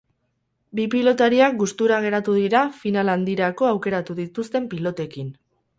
[0.79, 5.33] Bi pilotariak gustura geratu dira final handirako aukeratu dituzten pilotekin.